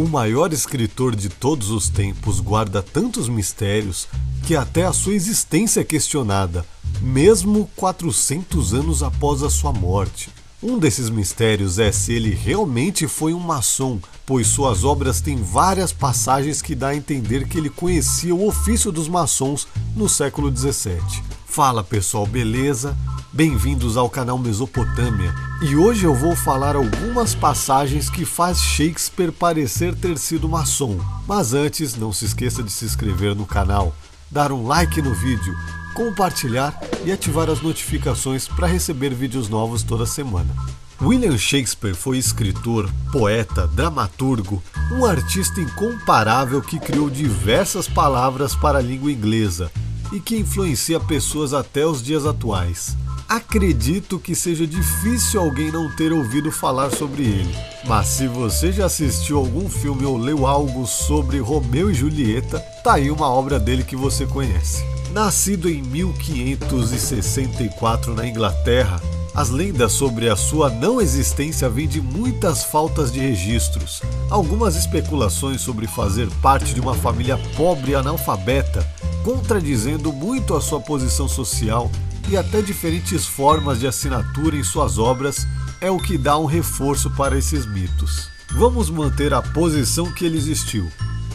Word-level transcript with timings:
O 0.00 0.08
maior 0.08 0.50
escritor 0.50 1.14
de 1.14 1.28
todos 1.28 1.68
os 1.68 1.90
tempos 1.90 2.40
guarda 2.40 2.82
tantos 2.82 3.28
mistérios 3.28 4.08
que 4.46 4.56
até 4.56 4.86
a 4.86 4.94
sua 4.94 5.12
existência 5.12 5.82
é 5.82 5.84
questionada, 5.84 6.64
mesmo 7.02 7.70
400 7.76 8.72
anos 8.72 9.02
após 9.02 9.42
a 9.42 9.50
sua 9.50 9.74
morte. 9.74 10.30
Um 10.62 10.78
desses 10.78 11.10
mistérios 11.10 11.78
é 11.78 11.92
se 11.92 12.14
ele 12.14 12.30
realmente 12.30 13.06
foi 13.06 13.34
um 13.34 13.40
maçom, 13.40 14.00
pois 14.24 14.46
suas 14.46 14.84
obras 14.84 15.20
têm 15.20 15.36
várias 15.36 15.92
passagens 15.92 16.62
que 16.62 16.74
dá 16.74 16.88
a 16.88 16.96
entender 16.96 17.46
que 17.46 17.58
ele 17.58 17.68
conhecia 17.68 18.34
o 18.34 18.48
ofício 18.48 18.90
dos 18.90 19.06
maçons 19.06 19.68
no 19.94 20.08
século 20.08 20.50
17. 20.50 21.22
Fala 21.44 21.84
pessoal, 21.84 22.26
beleza? 22.26 22.96
Bem-vindos 23.32 23.96
ao 23.96 24.10
canal 24.10 24.36
Mesopotâmia. 24.36 25.32
E 25.62 25.76
hoje 25.76 26.04
eu 26.04 26.12
vou 26.12 26.34
falar 26.34 26.74
algumas 26.74 27.32
passagens 27.32 28.10
que 28.10 28.24
faz 28.24 28.58
Shakespeare 28.58 29.30
parecer 29.30 29.94
ter 29.94 30.18
sido 30.18 30.48
maçom. 30.48 30.98
Mas 31.28 31.54
antes, 31.54 31.94
não 31.94 32.12
se 32.12 32.24
esqueça 32.24 32.60
de 32.60 32.72
se 32.72 32.84
inscrever 32.84 33.36
no 33.36 33.46
canal, 33.46 33.94
dar 34.28 34.50
um 34.50 34.66
like 34.66 35.00
no 35.00 35.14
vídeo, 35.14 35.54
compartilhar 35.94 36.76
e 37.04 37.12
ativar 37.12 37.48
as 37.48 37.60
notificações 37.60 38.48
para 38.48 38.66
receber 38.66 39.14
vídeos 39.14 39.48
novos 39.48 39.84
toda 39.84 40.04
semana. 40.04 40.52
William 41.00 41.38
Shakespeare 41.38 41.94
foi 41.94 42.18
escritor, 42.18 42.90
poeta, 43.12 43.68
dramaturgo, 43.68 44.60
um 44.90 45.04
artista 45.04 45.60
incomparável 45.60 46.60
que 46.60 46.80
criou 46.80 47.08
diversas 47.08 47.86
palavras 47.86 48.56
para 48.56 48.78
a 48.78 48.82
língua 48.82 49.12
inglesa 49.12 49.70
e 50.12 50.18
que 50.18 50.36
influencia 50.36 50.98
pessoas 50.98 51.54
até 51.54 51.86
os 51.86 52.02
dias 52.02 52.26
atuais. 52.26 52.96
Acredito 53.30 54.18
que 54.18 54.34
seja 54.34 54.66
difícil 54.66 55.40
alguém 55.40 55.70
não 55.70 55.88
ter 55.94 56.12
ouvido 56.12 56.50
falar 56.50 56.90
sobre 56.90 57.22
ele, 57.22 57.56
mas 57.86 58.08
se 58.08 58.26
você 58.26 58.72
já 58.72 58.86
assistiu 58.86 59.38
algum 59.38 59.70
filme 59.70 60.04
ou 60.04 60.18
leu 60.18 60.48
algo 60.48 60.84
sobre 60.84 61.38
Romeu 61.38 61.92
e 61.92 61.94
Julieta, 61.94 62.58
tá 62.82 62.94
aí 62.94 63.08
uma 63.08 63.28
obra 63.28 63.60
dele 63.60 63.84
que 63.84 63.94
você 63.94 64.26
conhece. 64.26 64.84
Nascido 65.12 65.70
em 65.70 65.80
1564 65.80 68.16
na 68.16 68.26
Inglaterra, 68.26 69.00
as 69.32 69.48
lendas 69.48 69.92
sobre 69.92 70.28
a 70.28 70.34
sua 70.34 70.68
não 70.68 71.00
existência 71.00 71.70
vêm 71.70 71.86
de 71.86 72.00
muitas 72.00 72.64
faltas 72.64 73.12
de 73.12 73.20
registros. 73.20 74.02
Algumas 74.28 74.74
especulações 74.74 75.60
sobre 75.60 75.86
fazer 75.86 76.28
parte 76.42 76.74
de 76.74 76.80
uma 76.80 76.94
família 76.94 77.38
pobre 77.56 77.92
e 77.92 77.94
analfabeta, 77.94 78.84
contradizendo 79.22 80.12
muito 80.12 80.52
a 80.52 80.60
sua 80.60 80.80
posição 80.80 81.28
social 81.28 81.88
e 82.30 82.36
até 82.36 82.62
diferentes 82.62 83.26
formas 83.26 83.80
de 83.80 83.88
assinatura 83.88 84.56
em 84.56 84.62
suas 84.62 84.98
obras, 84.98 85.48
é 85.80 85.90
o 85.90 85.98
que 85.98 86.16
dá 86.16 86.38
um 86.38 86.44
reforço 86.44 87.10
para 87.10 87.36
esses 87.36 87.66
mitos. 87.66 88.28
Vamos 88.52 88.88
manter 88.88 89.34
a 89.34 89.42
posição 89.42 90.12
que 90.12 90.24
ele 90.24 90.38
existiu, 90.38 90.88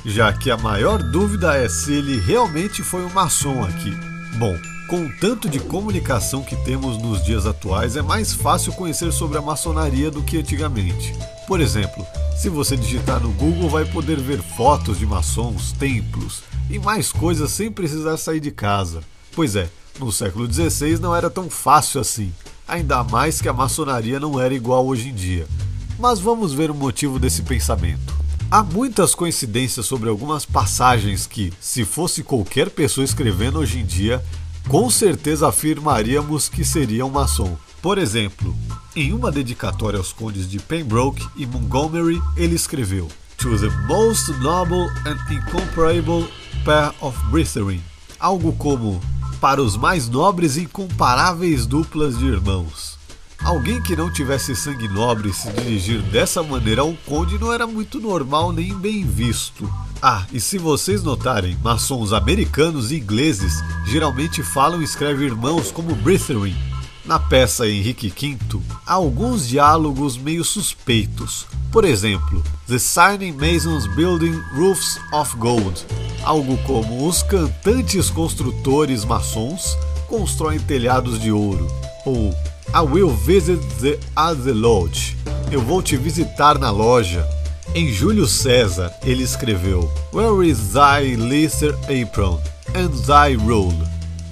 já 0.06 0.32
que 0.32 0.50
a 0.50 0.58
maior 0.58 1.04
dúvida 1.04 1.54
é 1.58 1.68
se 1.68 1.92
ele 1.92 2.18
realmente 2.20 2.82
foi 2.82 3.04
um 3.04 3.10
maçom 3.10 3.62
aqui. 3.64 3.94
Bom, 4.38 4.58
com 4.88 5.06
o 5.06 5.12
tanto 5.20 5.50
de 5.50 5.60
comunicação 5.60 6.42
que 6.42 6.56
temos 6.64 6.98
nos 6.98 7.24
dias 7.26 7.46
atuais, 7.46 7.98
é 7.98 8.02
mais 8.02 8.34
fácil 8.34 8.72
conhecer 8.72 9.12
sobre 9.12 9.38
a 9.38 9.42
maçonaria 9.42 10.10
do 10.10 10.24
que 10.24 10.38
antigamente. 10.38 11.14
Por 11.46 11.60
exemplo, 11.60 12.06
se 12.38 12.48
você 12.48 12.78
digitar 12.78 13.20
no 13.20 13.32
Google, 13.34 13.70
vai 13.70 13.84
poder 13.84 14.20
ver 14.20 14.42
fotos 14.42 14.98
de 14.98 15.06
maçons, 15.06 15.74
templos 15.74 16.42
e 16.70 16.80
mais 16.80 17.12
coisas 17.12 17.52
sem 17.52 17.70
precisar 17.70 18.16
sair 18.16 18.40
de 18.40 18.52
casa. 18.52 19.02
Pois 19.34 19.56
é, 19.56 19.70
no 20.00 20.12
século 20.12 20.52
XVI 20.52 21.00
não 21.00 21.16
era 21.16 21.30
tão 21.30 21.50
fácil 21.50 22.02
assim, 22.02 22.34
ainda 22.68 23.04
mais 23.04 23.42
que 23.42 23.50
a 23.50 23.54
maçonaria 23.54 24.20
não 24.20 24.40
era 24.40 24.54
igual 24.54 24.86
hoje 24.86 25.10
em 25.10 25.14
dia. 25.14 25.48
Mas 25.98 26.20
vamos 26.20 26.54
ver 26.54 26.70
o 26.70 26.76
motivo 26.76 27.20
desse 27.20 27.42
pensamento. 27.42 28.14
Há 28.52 28.62
muitas 28.62 29.16
coincidências 29.16 29.86
sobre 29.86 30.10
algumas 30.10 30.46
passagens 30.46 31.26
que, 31.26 31.52
se 31.60 31.84
fosse 31.84 32.24
qualquer 32.24 32.70
pessoa 32.70 33.04
escrevendo 33.04 33.60
hoje 33.60 33.80
em 33.80 33.86
dia, 33.86 34.24
com 34.68 34.90
certeza 34.90 35.48
afirmaríamos 35.48 36.50
que 36.50 36.64
seria 36.64 37.06
um 37.06 37.10
maçom. 37.10 37.58
Por 37.82 37.98
exemplo, 37.98 38.56
em 38.96 39.14
uma 39.14 39.32
dedicatória 39.32 39.98
aos 39.98 40.12
condes 40.12 40.50
de 40.50 40.60
Pembroke 40.60 41.26
e 41.36 41.46
Montgomery, 41.46 42.22
ele 42.36 42.56
escreveu: 42.56 43.08
To 43.38 43.58
the 43.58 43.70
most 43.88 44.32
noble 44.40 44.90
and 45.06 45.18
incomparable 45.32 46.28
pair 46.64 46.94
of 47.02 47.18
brethren. 47.30 47.82
Algo 48.20 48.54
como 48.54 49.00
para 49.46 49.62
os 49.62 49.78
mais 49.78 50.10
nobres 50.10 50.58
e 50.58 50.62
incomparáveis 50.62 51.68
duplas 51.68 52.18
de 52.18 52.26
irmãos. 52.26 52.98
Alguém 53.44 53.80
que 53.80 53.96
não 53.96 54.12
tivesse 54.12 54.56
sangue 54.56 54.88
nobre 54.88 55.32
se 55.32 55.52
dirigir 55.52 56.02
dessa 56.02 56.42
maneira 56.42 56.82
a 56.82 56.84
um 56.84 56.96
conde 57.06 57.38
não 57.38 57.54
era 57.54 57.68
muito 57.68 58.00
normal 58.00 58.52
nem 58.52 58.74
bem 58.74 59.06
visto. 59.06 59.72
Ah, 60.02 60.26
e 60.34 60.40
se 60.40 60.58
vocês 60.58 61.04
notarem, 61.04 61.56
maçons 61.64 62.12
americanos 62.12 62.92
e 62.92 62.96
ingleses 62.96 63.64
geralmente 63.86 64.42
falam 64.42 64.82
e 64.82 64.84
escrevem 64.84 65.28
irmãos 65.28 65.70
como 65.70 65.96
brethren. 65.96 66.56
Na 67.06 67.20
peça 67.20 67.70
Henrique 67.70 68.10
V, 68.10 68.60
há 68.84 68.94
alguns 68.94 69.48
diálogos 69.48 70.18
meio 70.18 70.44
suspeitos. 70.44 71.46
Por 71.72 71.86
exemplo, 71.86 72.42
The 72.66 72.80
Signing 72.80 73.34
Masons 73.34 73.86
Building 73.96 74.42
Roofs 74.56 75.00
of 75.14 75.38
Gold, 75.38 75.86
algo 76.26 76.58
como 76.66 77.08
os 77.08 77.22
cantantes 77.22 78.10
construtores 78.10 79.06
maçons 79.06 79.78
constroem 80.08 80.60
telhados 80.60 81.20
de 81.20 81.32
ouro, 81.32 81.68
ou 82.06 82.36
I 82.74 82.82
will 82.82 83.12
visit 83.12 83.62
the 83.80 84.52
lodge. 84.52 85.16
Eu 85.52 85.62
vou 85.62 85.82
te 85.82 85.96
visitar 85.96 86.58
na 86.58 86.72
loja. 86.72 87.26
Em 87.74 87.92
Júlio 87.92 88.28
César, 88.28 88.92
ele 89.04 89.24
escreveu: 89.24 89.90
Where 90.12 90.48
is 90.48 90.74
thy 90.74 91.16
lesser 91.16 91.76
apron 91.84 92.40
and 92.76 92.90
thy 93.06 93.36
rule? 93.36 93.78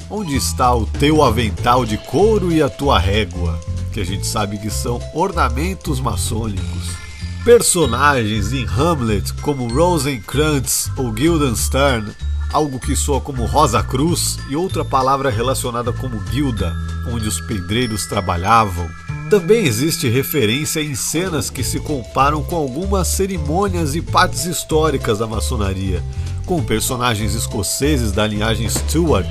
Onde 0.10 0.36
está 0.36 0.74
o 0.76 0.86
teu 0.86 1.24
avental 1.24 1.86
de 1.86 1.98
couro 1.98 2.52
e 2.52 2.62
a 2.62 2.70
tua 2.70 3.00
régua? 3.00 3.60
Que 3.92 4.02
a 4.02 4.06
gente 4.06 4.26
sabe 4.26 4.58
que 4.58 4.70
são 4.70 5.00
ornamentos 5.14 6.00
maçônicos. 6.00 7.03
Personagens 7.44 8.54
em 8.54 8.66
Hamlet 8.66 9.34
como 9.42 9.68
Rosencrantz 9.68 10.90
ou 10.96 11.12
Guildenstern 11.12 12.14
algo 12.54 12.80
que 12.80 12.96
soa 12.96 13.20
como 13.20 13.46
Rosa 13.46 13.84
Cruz 13.84 14.38
e 14.48 14.56
outra 14.56 14.86
palavra 14.86 15.30
relacionada 15.30 15.92
como 15.92 16.20
guilda, 16.20 16.74
onde 17.10 17.28
os 17.28 17.42
pedreiros 17.42 18.06
trabalhavam. 18.06 18.88
Também 19.30 19.66
existe 19.66 20.08
referência 20.08 20.80
em 20.80 20.94
cenas 20.94 21.50
que 21.50 21.64
se 21.64 21.80
comparam 21.80 22.44
com 22.44 22.56
algumas 22.56 23.08
cerimônias 23.08 23.96
e 23.96 24.02
partes 24.02 24.46
históricas 24.46 25.18
da 25.18 25.26
maçonaria, 25.26 26.04
com 26.46 26.64
personagens 26.64 27.34
escoceses 27.34 28.12
da 28.12 28.28
linhagem 28.28 28.70
Stuart, 28.70 29.30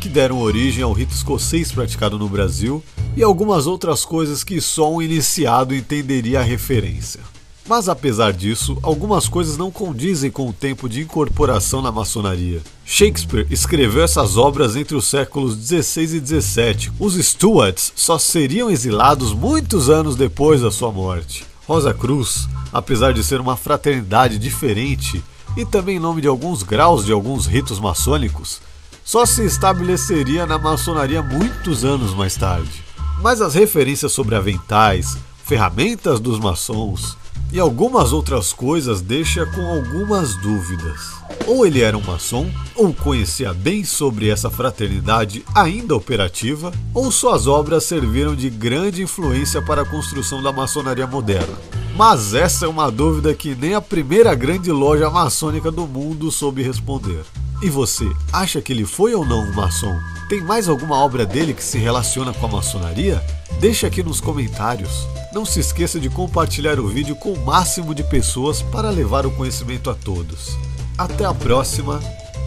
que 0.00 0.08
deram 0.08 0.38
origem 0.38 0.84
ao 0.84 0.92
rito 0.92 1.14
escocês 1.14 1.72
praticado 1.72 2.18
no 2.18 2.28
Brasil, 2.28 2.84
e 3.16 3.22
algumas 3.22 3.66
outras 3.66 4.04
coisas 4.04 4.44
que 4.44 4.60
só 4.60 4.92
um 4.92 5.00
iniciado 5.00 5.74
entenderia 5.74 6.40
a 6.40 6.44
referência. 6.44 7.37
Mas 7.68 7.86
apesar 7.86 8.32
disso, 8.32 8.78
algumas 8.82 9.28
coisas 9.28 9.58
não 9.58 9.70
condizem 9.70 10.30
com 10.30 10.48
o 10.48 10.52
tempo 10.54 10.88
de 10.88 11.02
incorporação 11.02 11.82
na 11.82 11.92
maçonaria. 11.92 12.62
Shakespeare 12.82 13.46
escreveu 13.50 14.02
essas 14.02 14.38
obras 14.38 14.74
entre 14.74 14.96
os 14.96 15.04
séculos 15.04 15.54
16 15.54 16.14
e 16.14 16.20
17. 16.20 16.92
Os 16.98 17.14
Stuarts 17.14 17.92
só 17.94 18.18
seriam 18.18 18.70
exilados 18.70 19.34
muitos 19.34 19.90
anos 19.90 20.16
depois 20.16 20.62
da 20.62 20.70
sua 20.70 20.90
morte. 20.90 21.44
Rosa 21.66 21.92
Cruz, 21.92 22.48
apesar 22.72 23.12
de 23.12 23.22
ser 23.22 23.38
uma 23.38 23.54
fraternidade 23.54 24.38
diferente 24.38 25.22
e 25.54 25.66
também 25.66 25.98
nome 25.98 26.22
de 26.22 26.28
alguns 26.28 26.62
graus 26.62 27.04
de 27.04 27.12
alguns 27.12 27.44
ritos 27.44 27.78
maçônicos, 27.78 28.62
só 29.04 29.26
se 29.26 29.44
estabeleceria 29.44 30.46
na 30.46 30.58
maçonaria 30.58 31.20
muitos 31.22 31.84
anos 31.84 32.14
mais 32.14 32.34
tarde. 32.34 32.82
Mas 33.20 33.42
as 33.42 33.52
referências 33.52 34.12
sobre 34.12 34.36
aventais, 34.36 35.18
ferramentas 35.44 36.18
dos 36.18 36.38
maçons, 36.38 37.18
e 37.52 37.58
algumas 37.58 38.12
outras 38.12 38.52
coisas 38.52 39.00
deixa 39.00 39.46
com 39.46 39.66
algumas 39.66 40.36
dúvidas. 40.36 41.18
Ou 41.46 41.66
ele 41.66 41.80
era 41.80 41.96
um 41.96 42.02
maçom, 42.02 42.50
ou 42.74 42.92
conhecia 42.92 43.54
bem 43.54 43.84
sobre 43.84 44.28
essa 44.28 44.50
fraternidade 44.50 45.44
ainda 45.54 45.96
operativa, 45.96 46.72
ou 46.92 47.10
suas 47.10 47.46
obras 47.46 47.84
serviram 47.84 48.36
de 48.36 48.50
grande 48.50 49.02
influência 49.02 49.62
para 49.62 49.82
a 49.82 49.86
construção 49.86 50.42
da 50.42 50.52
maçonaria 50.52 51.06
moderna. 51.06 51.56
Mas 51.96 52.34
essa 52.34 52.66
é 52.66 52.68
uma 52.68 52.90
dúvida 52.90 53.34
que 53.34 53.54
nem 53.54 53.74
a 53.74 53.80
primeira 53.80 54.34
grande 54.34 54.70
loja 54.70 55.10
maçônica 55.10 55.70
do 55.70 55.86
mundo 55.86 56.30
soube 56.30 56.62
responder. 56.62 57.24
E 57.60 57.68
você, 57.68 58.08
acha 58.32 58.62
que 58.62 58.72
ele 58.72 58.86
foi 58.86 59.14
ou 59.14 59.26
não 59.26 59.40
um 59.40 59.52
maçom? 59.52 59.98
Tem 60.28 60.40
mais 60.40 60.68
alguma 60.68 60.96
obra 60.96 61.26
dele 61.26 61.52
que 61.52 61.64
se 61.64 61.76
relaciona 61.76 62.32
com 62.32 62.46
a 62.46 62.48
maçonaria? 62.48 63.20
Deixe 63.58 63.84
aqui 63.84 64.00
nos 64.00 64.20
comentários. 64.20 65.08
Não 65.32 65.44
se 65.44 65.58
esqueça 65.58 65.98
de 65.98 66.08
compartilhar 66.08 66.78
o 66.78 66.86
vídeo 66.86 67.16
com 67.16 67.32
o 67.32 67.44
máximo 67.44 67.96
de 67.96 68.04
pessoas 68.04 68.62
para 68.62 68.90
levar 68.90 69.26
o 69.26 69.32
conhecimento 69.32 69.90
a 69.90 69.94
todos. 69.94 70.56
Até 70.96 71.24
a 71.24 71.34
próxima, 71.34 72.00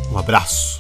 um 0.10 0.18
abraço! 0.18 0.71